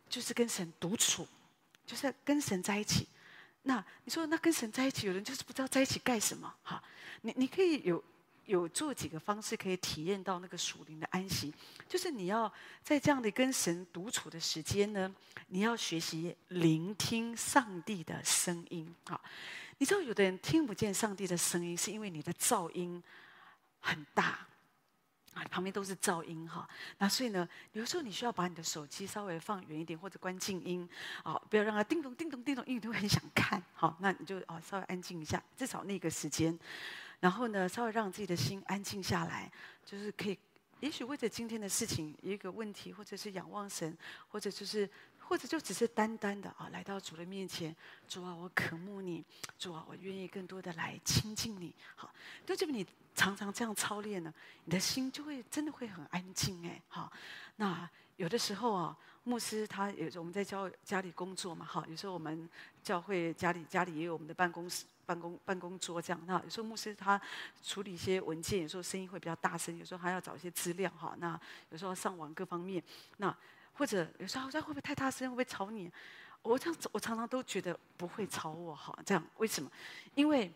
[0.10, 1.28] 就是跟神独处，
[1.86, 3.08] 就是跟神在一起。
[3.64, 6.54] 那你说那跟神在一起，有人就是不知道在一起干什么。
[6.64, 6.82] 哈，
[7.22, 8.04] 你你可以有
[8.46, 11.54] 有做几个方式可以体验到那个属灵的安息，
[11.88, 15.14] 就是你要在这样的跟神独处的时间呢，
[15.48, 18.96] 你要学习聆听上帝的声音。
[19.08, 19.22] 好。
[19.80, 23.02] 你知道，有的人听不见上帝的声音，是因为你的噪音
[23.80, 24.46] 很大
[25.34, 26.68] 啊，旁边都是噪音哈。
[26.98, 30.88] 那所以呢，有时候你需要把你的手机稍微放远一点，或者关静音
[31.24, 33.64] 啊，不要让它叮咚叮咚叮咚，因为你会很想看。
[33.72, 36.60] 好，那你就啊稍微安静一下，至少那个时间。
[37.22, 39.50] 然后呢，稍微让自己的心安静下来，
[39.86, 40.38] 就是可以，
[40.82, 44.90] 也许为着今天的事情一个问题，或者是仰望神，或者就是。
[45.30, 47.74] 或者就只是单单的啊，来到主的面前，
[48.08, 49.24] 主啊，我渴慕你，
[49.60, 51.72] 主啊，我愿意更多的来亲近你。
[51.96, 52.12] 好，
[52.48, 54.34] 就这么你常常这样操练呢，
[54.66, 56.82] 你的心就会真的会很安静哎。
[56.88, 57.14] 好，
[57.58, 57.88] 那
[58.18, 62.50] 有的时候啊，牧师他有时候我们在教家里工作嘛，好，有时候我们
[62.82, 66.20] 教会家里家里也有我们的办公室、办公办公桌这样。
[66.26, 67.22] 那有时候牧师他
[67.62, 71.16] 处理一些文件，有时候声音会比较大声，有时候还要找一些资料哈。
[71.20, 71.40] 那
[71.70, 72.84] 有时候上网各方面
[73.18, 73.38] 那。
[73.80, 75.90] 或者有时候好像会不会太大声，会不会吵你？
[76.42, 78.94] 我这样子，我常常都觉得不会吵我哈。
[79.06, 79.72] 这样为什么？
[80.16, 80.48] 因为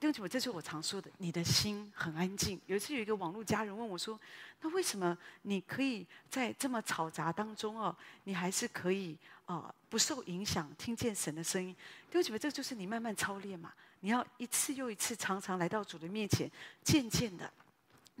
[0.00, 2.60] 弟兄姐妹，这是我常说的，你的心很安静。
[2.66, 4.18] 有一次有一个网络家人问我说
[4.62, 11.72] ：“那为什么你可以在这么嘈杂当中哦，你还是可以啊不受影响，听见神的声音？”
[12.10, 13.72] 弟兄姐妹，这就是你慢慢操练嘛。
[14.00, 16.50] 你要一次又一次，常常来到主的面前，
[16.82, 17.48] 渐渐的。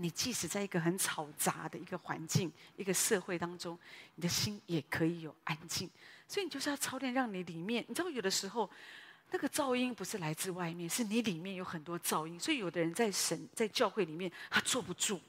[0.00, 3.78] 你即使在一个很嘈杂的一个环境、一个社会当中，
[4.14, 5.90] 你的心也可以有安静。
[6.26, 8.70] 所以你就是要操练，让你里面，你知道，有的时候
[9.30, 12.40] 那个噪音不是来自外面，是你里面有很多噪音。
[12.40, 15.20] 所以有的人在神在教会里面，他坐不住，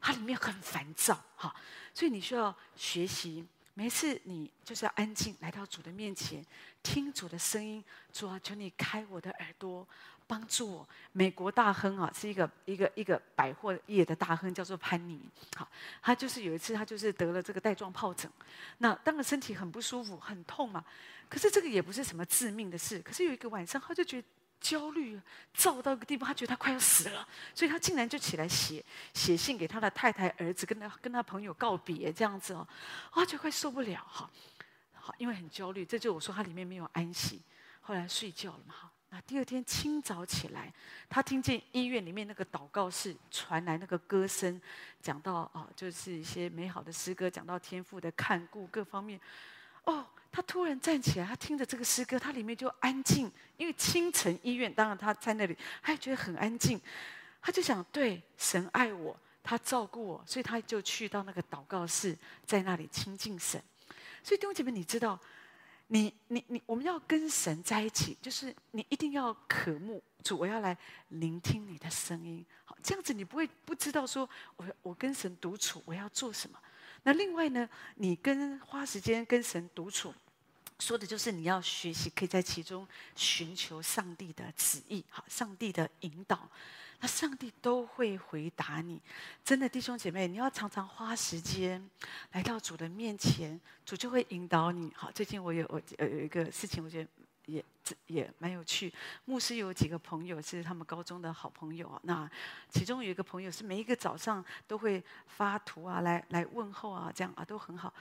[0.00, 1.52] 他里面很烦躁，哈。
[1.92, 6.44] 所以你需要学习，每次你就是要安静来到主的面前，
[6.82, 7.82] 听主的声音。
[8.12, 9.86] 主啊，求你开我的耳朵。
[10.32, 15.20] 帮助我，美国大亨啊，是一个一个一个百货业的大亨，叫做潘尼。
[15.54, 15.68] 好，
[16.00, 18.30] 他就是有一次，他就是得了这个带状疱疹，
[18.78, 20.82] 那当然身体很不舒服，很痛嘛。
[21.28, 22.98] 可是这个也不是什么致命的事。
[23.00, 24.26] 可是有一个晚上，他就觉得
[24.58, 25.20] 焦虑，
[25.52, 32.66] 躁到一个地步，他觉得他快要死了，所以他竟然就起来写写信给他的太太、儿子，跟他跟他朋友告别，这样子哦，
[33.10, 34.30] 啊，就快受不了哈。
[34.94, 37.42] 好，因为很焦虑，这就我说他里面没有安息，
[37.82, 38.91] 后来睡觉了嘛，哈。
[39.14, 40.72] 那第二天清早起来，
[41.06, 44.58] 他听见医院里面那个祷告室传来那个歌声，
[45.02, 49.20] 讲到啊，就是一些美好的诗歌，讲到天父的看顾各方面。
[49.84, 56.80] 哦，他突然站起来，他听着这个诗歌，他里面就安静，因为清晨医院，当然他在那里，他也觉得很安静。
[57.42, 63.62] 他就想，对，神爱我，他照顾我，所以他就去到那个祷告室，在那里亲近神。
[64.22, 65.20] 所以弟兄姐妹，你知道？
[65.88, 70.76] 你你你，我们要跟神在一起，就是你一定要渴慕主，我要来
[71.08, 72.44] 聆听你的声音。
[72.64, 76.58] 好，这样子你不会不知道说我我跟神独处，我要做什么。
[77.02, 80.14] 那另外呢，你跟花时间跟神独处，
[80.78, 86.48] 说的就是你要学习，可以在其中寻求上帝的旨意，好，上帝的引导。
[87.02, 89.02] 那上帝都会回答你，
[89.44, 91.84] 真的弟兄姐妹，你要常常花时间
[92.30, 94.92] 来到主的面前，主就会引导你。
[94.94, 97.10] 好，最近我有我有一个事情，我觉得
[97.46, 97.64] 也
[98.06, 98.92] 也蛮有趣。
[99.24, 102.30] 牧师有几个朋友是他们高中的好朋友啊，那
[102.68, 107.92] 其中有一个朋友是每一个早上都会发图啊，来来问候啊，这样啊都很好。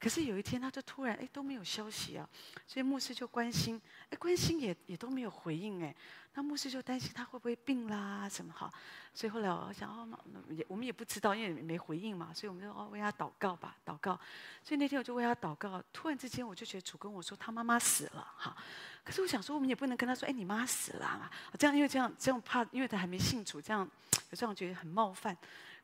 [0.00, 2.28] 可是有一天，他就突然哎都没有消息啊，
[2.66, 3.80] 所以牧师就关心，
[4.10, 5.94] 哎关心也也都没有回应哎，
[6.34, 8.72] 那牧师就担心他会不会病啦什么哈，
[9.12, 10.08] 所以后来我想哦，
[10.50, 14.18] 也我们也不知道，因为没回应嘛，所以我们就哦为他祷告吧，祷告。
[14.62, 18.56] 所以那天我就为他祷告，突然之间我就觉得主跟我说他妈妈死了哈，
[19.02, 23.88] 可是我想说我们也不能跟他说哎你妈死了嘛，这样因为这样这样怕，因为他还没信主，这样
[24.30, 25.36] 这样觉得很冒犯。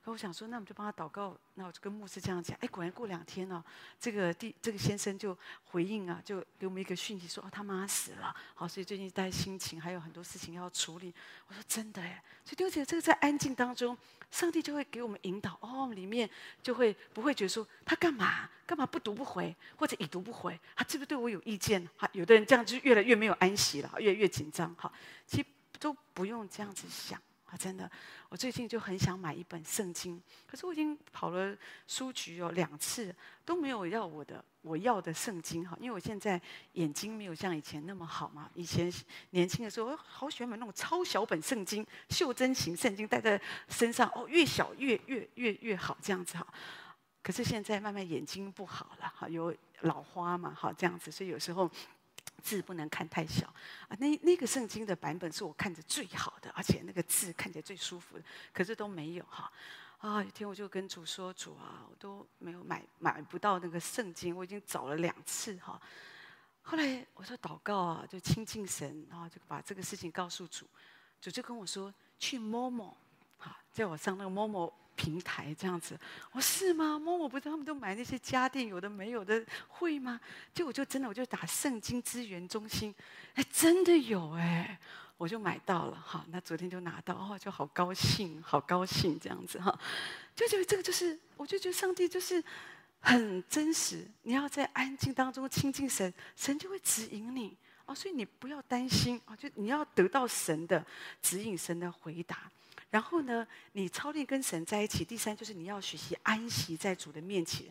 [0.04, 1.34] 可我想说，那我们就帮他祷告。
[1.54, 2.54] 那我就跟牧师这样讲。
[2.60, 3.64] 哎，果然过两天呢、
[3.98, 8.36] 这个第这个先生就回应啊，就给我们一个讯息说，哦，他妈死了。
[8.54, 11.14] 好，所以最近带心情还有很多事情要处理。
[11.48, 13.96] 我说真的哎，所以丢姐这个在安静当中，
[14.30, 15.56] 上帝就会给我们引导。
[15.62, 16.28] 哦，里面
[16.62, 21.82] 就会不会觉得说他干嘛干嘛不读不回，或者已读不回，他是不是对我有意见？
[21.96, 24.74] 哈，有的人这样就越来越没有安息了，越来越紧张。
[24.74, 24.92] 哈，
[25.26, 25.46] 其实
[25.80, 27.18] 都不用这样子想。
[27.46, 27.88] 啊真的，
[28.28, 36.40] 我最近就很想买一本圣经，可是我已经跑了书局哦两次，都没有要我的我要的圣经哈，因为我现在
[36.72, 38.50] 眼睛没有像以前那么好嘛。
[38.54, 38.92] 以前
[39.30, 46.46] 年轻的时候，好喜欢买那种超小本圣经，袖珍型圣经带在身上哦，越小越越越越好这样子哈。
[47.22, 51.70] 可是现在慢慢眼睛不好了哈，有老花嘛哈这样子，所以有时候。
[52.44, 53.46] 字不能看太小
[53.88, 53.96] 啊！
[53.98, 59.50] 那那个圣经的版本是我看着最好的，而且那个字看起来最舒服的，可是都没有哈
[59.98, 60.22] 啊！
[60.22, 65.80] 有一天我就跟主说：“主啊，我都没有买买不到那个圣经，我已经找了两次哈。”
[66.62, 70.66] 后来我说祷告啊，就亲近神，然后就把这个事情告诉主，
[71.20, 72.94] 主就跟我说：“去摸摸，
[73.74, 75.98] 叫我上那个 Momo。”平台这样子，
[76.30, 76.96] 我是吗？
[76.96, 80.20] 某某不是他们都买那些家电，有的没有的会吗？
[80.54, 82.94] 就我就真的我就打圣经资源中心，
[83.34, 84.78] 哎，真的有哎，
[85.16, 86.24] 我就买到了哈。
[86.30, 89.76] 那昨天就拿到哦，就好高兴，好高兴这样子哈。
[90.36, 92.40] 就觉得这个就是，我就觉得上帝就是
[93.00, 94.06] 很真实。
[94.22, 97.56] 你要在安静当中亲近神，神就会指引你
[97.86, 97.92] 哦。
[97.92, 100.86] 所以你不要担心啊，就你要得到神的
[101.20, 102.48] 指引，神的回答。
[102.94, 105.04] 然后呢，你操练跟神在一起。
[105.04, 107.66] 第三就是你要学习安息在主的面前，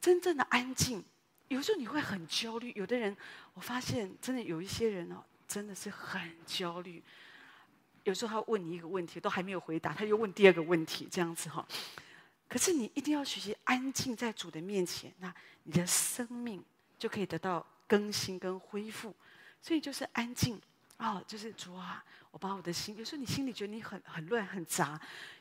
[0.00, 1.04] 真正的安静。
[1.46, 3.16] 有时候你会很焦虑，有的人
[3.54, 7.00] 我发现真的有一些人哦，真的是很焦虑。
[8.02, 11.64] 有时候他问你一个问题，都还没有回答，他又问第二个问题，这样子哈。
[12.48, 16.60] 可是你一定要学习安静在主的面前，那你的生命
[16.98, 19.14] 就可以得到更新跟恢复。
[19.62, 20.60] 所以就是安静。
[20.98, 25.00] 哦，就是主啊，我把我的心，有时候你心里觉得你很很乱很杂，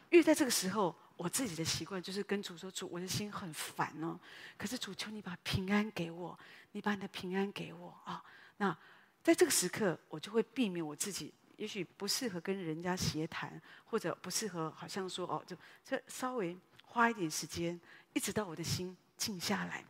[0.09, 4.19] 因为在这个时候，我自己的习惯就是跟主说：“主，我的心很烦哦。”
[4.57, 6.37] 可是主，求你把平安给我，
[6.73, 8.21] 你把你的平安给我啊、
[8.57, 8.77] 那
[9.23, 17.79] 在这个时刻，我就会避免我自己，也许不适合跟人家协谈，或者不适合，好像说哦，就这稍微花一点时间，
[18.13, 19.83] 一直到我的心静下来，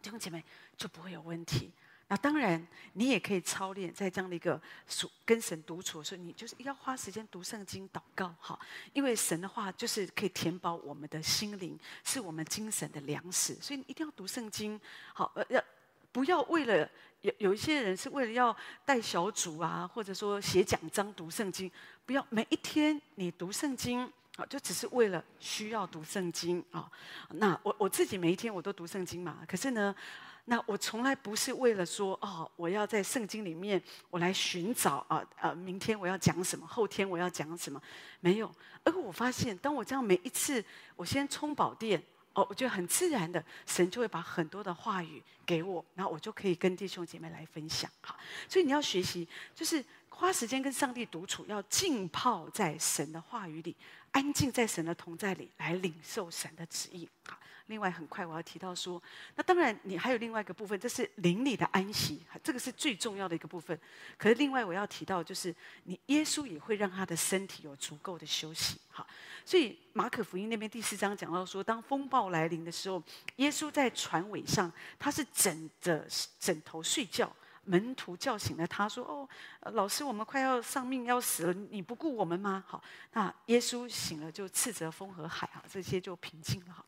[0.00, 0.44] 弟兄姐妹
[0.76, 1.72] 就不会有问题。
[2.12, 8.58] 那当然，你也可以操练在这样的一个属跟神独处的时候，你就是要花时间读圣经、祷告，哈，
[8.92, 14.78] 因为神的话就是可以填饱我们的心灵，是我们精神的粮食，所以你一定要读圣经，
[15.14, 15.64] 好，呃，要
[16.12, 16.86] 不要为了
[17.22, 21.72] 有有一些人是为了要带小组啊，或者说写讲章读圣经，
[22.04, 24.00] 不要每一天你读圣经，
[24.36, 26.92] 啊，就只是为了需要读圣经啊。
[27.30, 29.96] 那我我自己每一天我都读圣经嘛，可是呢。
[30.44, 37.80] 那我从来不是为了说哦，我要在圣经里面我来寻找啊啊，明天我要讲什么，后天我要讲什么，
[38.20, 38.52] 没有。
[38.82, 40.64] 而我发现，当我这样每一次
[40.96, 42.02] 我先充饱电
[42.32, 47.88] 哦，我觉得很自然的，神就会把很多的话语给我，然后我就可以跟弟兄姐妹来分享。
[48.00, 48.16] 好，
[48.48, 53.76] 所以你要学习，就是花时间跟上帝独处，要浸泡在神的话语里，
[54.12, 57.08] 安静在神的同在里，来领受神的旨意。
[57.26, 57.36] 好。
[57.66, 59.00] 另外，很快我要提到说，
[59.36, 63.78] 那当然你还有另外一个部分，这是灵里的安息，这个是最重要的一个部分。
[64.18, 68.78] 可是另外我要提到，就是你耶稣也会让他的身体有足够的休息。
[68.90, 69.06] 好，
[69.44, 73.02] 所以马可福音那边第四章讲到说，当风暴来临的时候，
[73.36, 76.06] 耶稣在船尾上，他是枕着
[76.40, 79.28] 枕头睡觉，门徒叫醒了他说：“哦，
[79.72, 82.82] 老师，我们快要丧命要死了，你不顾我们吗？”好，
[83.12, 86.84] 那耶稣醒了就斥责风和海啊，这些就平静了。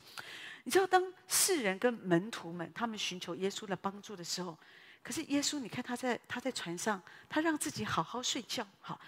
[0.65, 4.57] 你知道，当世人跟门徒们他们寻求耶稣的帮助的时候，
[5.03, 8.67] 可是耶稣，你看他在他在船上，他让自己好好睡觉。
[8.81, 8.99] 好，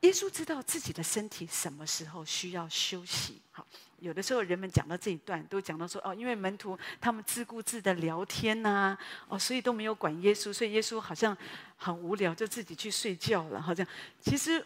[0.00, 3.40] 耶稣知道自己的身体什么时候需要休息。
[3.50, 3.66] 好，
[3.98, 11.36] 有的时候人们讲到这一段，都讲到说哦，因为门徒他们自顾自的聊天呐、哦，所以都没有管耶稣，所以耶稣好像
[11.76, 13.60] 很无聊，就自己去睡觉了。
[13.60, 13.84] 好像
[14.20, 14.64] 其实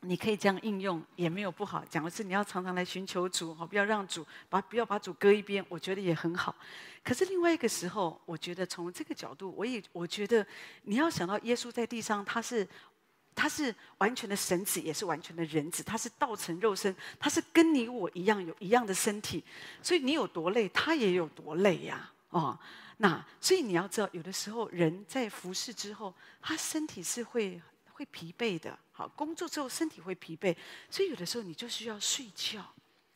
[0.00, 1.84] 你可以这样应用，也没有不好。
[1.88, 6.54] 讲的是你要常常来寻求主，哈，不要让主把不要把主搁一边，我觉得也很好。
[7.04, 10.44] 可是另外一个时候，我觉得从这个角度，我也我觉得
[10.82, 12.66] 你要想到耶稣在地上，他是
[13.40, 19.42] 他是完全的神子，也是完全的人子，他是道成肉身，他是跟你我一样有一样的身体，
[19.82, 22.58] 所以你有多累，他也有多累呀，哦，
[22.98, 27.58] 那所以你要知道，有的时候人在服侍之后，他身体是会
[27.92, 28.78] 会疲惫的。
[28.92, 30.54] 好，工作之后身体会疲惫，
[30.90, 32.62] 所以有的时候你就需要睡觉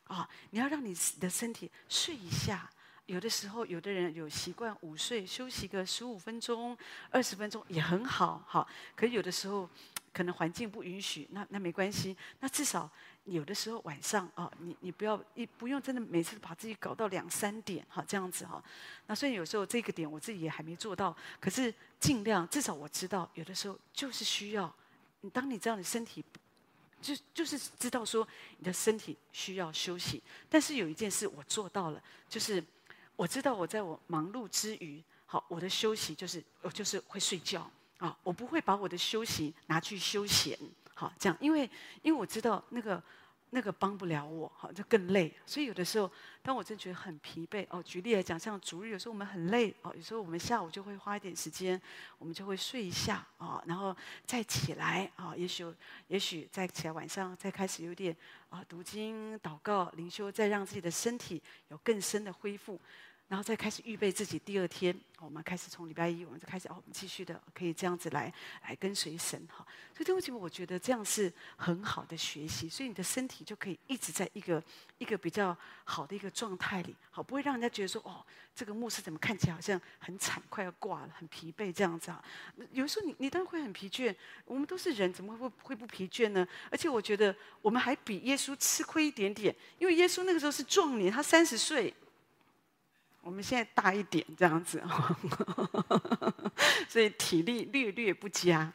[0.04, 0.26] 啊！
[0.52, 2.70] 你要让你的身体睡一下。
[3.04, 6.74] 有的时候，有的人有习惯午睡，休息个十五分钟、
[7.10, 8.42] 二十分钟也很好。
[8.46, 8.66] 好，
[8.96, 9.68] 可有的时候
[10.14, 12.16] 可能环境不允许，那那没关系。
[12.40, 12.88] 那至少
[13.24, 18.62] 有的时候晚上啊，你你不要一不用真的每次把自己搞到两三点哈，这样子哈。
[19.08, 24.72] 那虽然有时候这个点我自己也还没做到，可是尽量至少我知道，有的时候就是需要。
[25.22, 26.24] 你当你知道你身体，
[27.00, 28.26] 就就是知道说
[28.58, 32.62] 你的身体需要休息，但是有一件事我做到了，就是
[33.16, 40.58] 我知道我在我忙碌之余，好，我的休息就是我就是会睡觉啊，我不会把我的休息拿去休闲，
[40.94, 41.68] 好这样，因为
[42.02, 43.02] 因为我知道那个。
[43.50, 45.32] 那个帮不了我，好，就更累。
[45.46, 46.10] 所以有的时候，
[46.42, 51.80] 当我真觉得很疲惫哦，举例来讲，像主日有时候我们很累哦，有时候我们下午就会花一点时间，
[52.18, 55.64] 我们就会睡一下啊，然后再起来啊，也许
[56.08, 58.16] 也许再起来晚上再开始有点
[58.50, 62.80] 啊读经、祷告、灵修，再让自己的身体有更深的恢复。
[63.26, 69.66] 然后再开始预备自己第二天，我们开始从礼拜一，我们就开始哦，我们继续的可以这样子来来跟随神哈。
[69.94, 74.62] 所以对不起，我觉得这样是很好的学习，所以你的身体就可以一直在一个
[74.98, 82.22] 一个比较好的一个状态里，好，不会让人家觉得说哦，这个牧师怎么看起来好像很惨，快要挂了，很疲惫这样子啊。
[82.72, 84.14] 有时候你你当然会很疲倦，
[84.44, 86.46] 我们都是人，怎么会会不疲倦呢？
[86.70, 91.92] 而且我觉得我们还比耶稣吃亏一点点，因为耶稣那个时候是壮年，他三十岁。
[93.24, 94.82] 我们现在大一点这样子，
[96.88, 98.70] 所以体力略略不佳。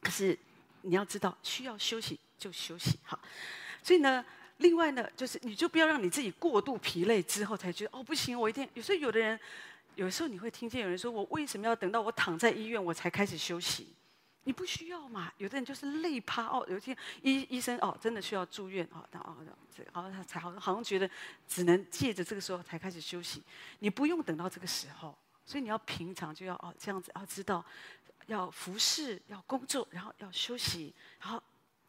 [0.00, 0.36] 可是
[0.80, 3.20] 你要知道，需要休息就休息好。
[3.82, 4.24] 所以呢，
[4.56, 8.68] 另外呢，就是你就不要让你自己过度疲累之后才觉得哦不行，我一定。
[8.74, 9.38] 有时候有的人，
[9.94, 13.94] 有时候你会听见有人说：“我为什么要等到我躺在医院我才开始休息？”
[14.44, 15.32] 你不需要嘛？
[15.38, 19.34] 有的人就是累趴哦，有一天医医生哦，真的需要住院哦，然后
[19.74, 21.08] 这好像他才好像好像觉得
[21.48, 23.42] 只能借着这个时候才开始休息。
[23.78, 27.64] 你不用等到这个时候，所以你要平常就要哦这样子，要知道
[28.26, 31.42] 要服侍，要工作，然后要休息，然后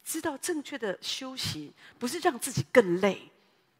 [0.03, 3.29] 知道正确的休息不是让自己更累，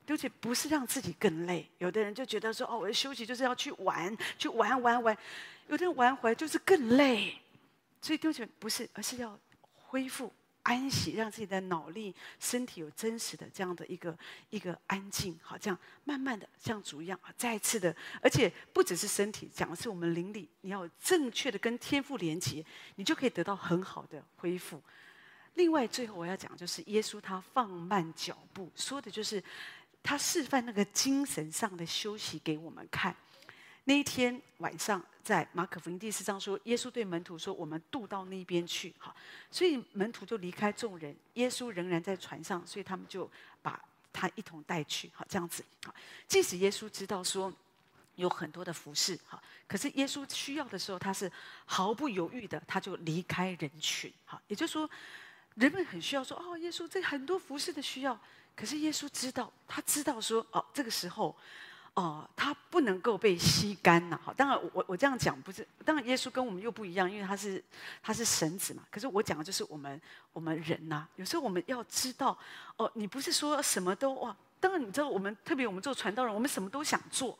[0.07, 1.69] 而且不是让自己更累。
[1.77, 5.17] 有的人就觉得说哦，我的休息就是要去玩，去玩玩玩，
[5.69, 7.41] 有的人玩回来就是更累。
[8.05, 9.35] 所以丢弃不是，而是要
[9.73, 10.31] 恢复
[10.61, 14.15] 安息，让自己的脑力、身体有真实的这样的一个
[14.51, 15.35] 一个安静。
[15.41, 22.63] 好，这样慢慢的像主一样啊，再次的，而且不只是身体，讲的是我们灵里，你要正确的跟天父连接，
[22.97, 24.79] 你就可以得到很好的恢复。
[25.55, 29.43] 另外，最后我要讲就是耶稣他放慢脚步，说的就是
[30.03, 33.15] 他示范那个精神上的休息给我们看。
[33.85, 39.15] 那一天晚上，在马可福音第四章说，耶稣对门徒说：“我们渡到那边去。”好，
[39.49, 43.27] 所以门徒就离开众人，耶稣仍然在船上，所以他们就
[43.63, 45.09] 把他一同带去。
[45.15, 45.65] 好，这样子。
[45.83, 45.91] 好，
[46.27, 47.51] 即使耶稣知道说
[48.17, 51.31] 有很多的服侍，好，可是耶稣需要的时候，他是
[51.65, 54.13] 毫不犹豫的，他就离开人群。
[54.25, 54.87] 好，也就是说，
[55.55, 58.15] 人们很需要说：“哦，耶稣，这很多服侍的需要。”
[58.55, 61.35] 可是耶稣知道，他知道说：“哦，这个时候。”
[61.95, 64.19] 哦，他不能够被吸干呐！
[64.21, 67.63] 好，当然我我这样讲不是，当然耶稣跟我们又不一样，因为他是
[68.03, 68.83] 他是神子嘛。
[68.91, 69.99] 可是我讲的就是我们
[70.33, 72.37] 我们人呐、有时候我们要知道，
[72.75, 74.35] 哦，你不是说什么都哇。
[74.59, 77.37] 当然你知道，我们特别我们做传道人，我们什么都想做，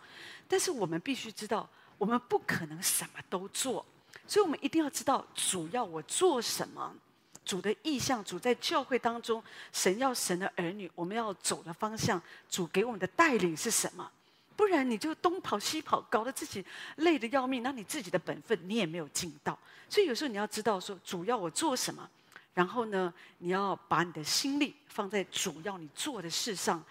[0.47, 3.85] 但是我们必须知道，我们不可能什么都做，
[4.25, 6.95] 所以我们一定要知道主要我做什么，
[7.43, 9.43] 主的意向，主在教会当中，
[9.73, 14.09] 神要神的儿女，我们要走的方向，主给我们的带领是什么。
[14.55, 16.63] 不然你就东跑西跑，搞得自己
[16.97, 17.61] 累得要命。
[17.61, 19.57] 那你自己的本分你也没有尽到。
[19.89, 22.09] 所以有时候你要知道说，主要我做什么，
[22.53, 26.83] 然后呢，你要把你的心力放在主要你做的事上，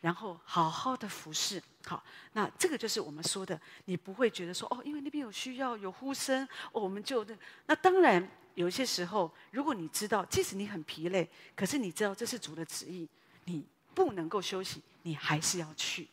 [0.00, 1.62] 然后好好的服侍。
[1.84, 2.02] 好，
[2.32, 7.36] 那这个就是我们说的，你不会觉得说哦，因为那边有需要有呼声，我们就那。
[7.66, 13.08] 那当然有些时候，如果你知道，即使你很疲累，可是你知道这是主的旨意，
[13.46, 13.64] 你
[13.94, 16.06] 不能够休息，你还是要去。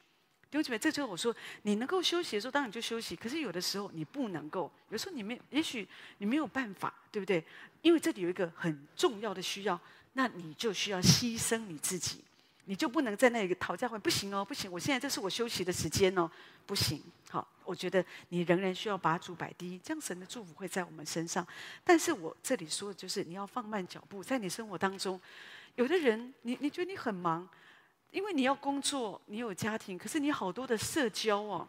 [0.52, 3.16] 弟兄姐妹，这就是我说，你能够休息的时候，当然就休息。
[3.16, 5.88] 可是有的时候你不能够，有时候你没，也许
[6.18, 7.44] 你没有办法，对不对？
[7.82, 9.80] 因为这里有一个很重要的需要，
[10.14, 12.24] 那你就需要牺牲你自己，
[12.66, 16.30] 你就不能在那里讨价还，不行哦，不行，我现在这是我休息的时间哦，
[16.66, 17.02] 不行。
[17.30, 21.46] 好，我觉得你仍然需要把主摆第一，这样神的祝福会在我们身上。
[21.84, 25.22] 但是我这里说的就是你要放慢脚步，在你生活当中，
[25.76, 27.48] 有的人你你觉得你很忙，
[28.12, 31.68] 因为你要工作，你有家庭，可是你好多的社交哦。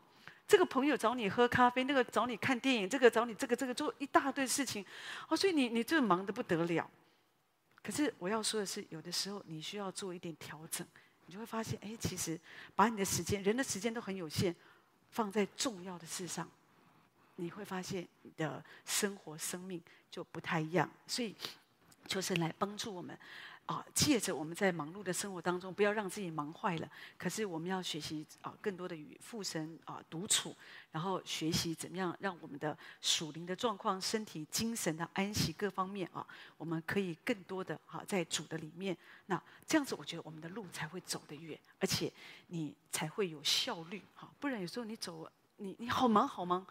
[0.48, 4.84] 这个朋友找你喝咖啡，那个找你看电影，这个找你这个这个做一大堆事情，
[5.28, 6.90] 哦，所以你你这忙得不得了。
[7.82, 10.84] 可是我要说的是，有的时候你需要做一点调整，
[11.26, 12.38] 你就会发现，哎，其实
[12.74, 14.52] 把你的时间，人的时间都很有限，
[15.10, 16.50] 放在重要的事上，
[17.36, 19.80] 你会发现你的生活生命
[20.10, 20.90] 就不太一样。
[21.06, 21.36] 所以，
[22.08, 23.16] 求神来帮助我们。
[23.70, 26.90] 啊，借着我们在忙碌的生活当中，不要让自己忙坏了。
[27.16, 30.52] 可是我们要学习啊，更多的与父神啊独处，
[30.90, 36.26] 然后学习怎么样让我们的属灵的状况、身体、精神的安息各方面啊，
[36.58, 38.96] 我们可以更多的哈在主的里面。
[39.26, 42.12] 那这样子，我觉得我们的路才会走得远，而且
[42.48, 44.28] 你才会有效率哈。
[44.40, 46.66] 不然有时候你走，你你好忙好忙，忙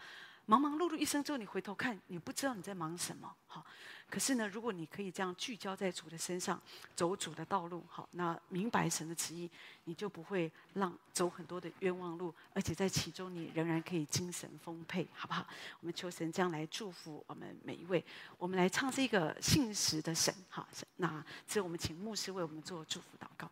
[0.50, 3.64] 忙忙碌碌一生之后，你回头看，你不知道你在忙什么哈。
[4.10, 6.60] 可是呢，如果你可以这样聚焦在主的身上，
[6.96, 9.48] 走主的道路，好，那明白神的旨意，
[9.84, 15.46] 你就不会让走很多的冤枉路，而且在其中你仍然可以精神丰沛，好不好？
[15.82, 18.04] 我们求神这样来祝福我们每一位。
[18.40, 23.48] 我们来唱这个信实的神，好，那这我们请牧师为我们做祝福祷告。